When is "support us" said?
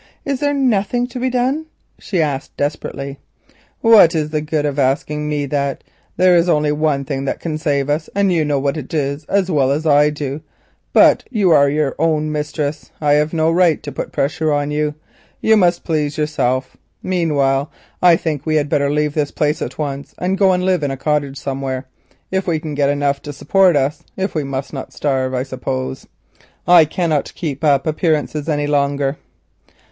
23.31-24.01